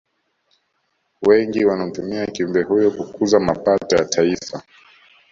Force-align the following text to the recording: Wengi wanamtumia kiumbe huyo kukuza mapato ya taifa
Wengi 1.27 1.65
wanamtumia 1.65 2.27
kiumbe 2.27 2.63
huyo 2.63 2.91
kukuza 2.91 3.39
mapato 3.39 3.95
ya 3.95 4.05
taifa 4.05 4.63